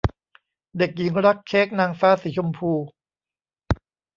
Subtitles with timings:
[0.77, 2.71] เด็กหญิงรักเค้กนางฟ้าสีชมพู